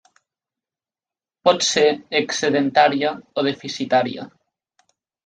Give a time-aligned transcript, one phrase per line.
[1.47, 1.83] Pot ser
[2.21, 4.27] excedentària o deficitària.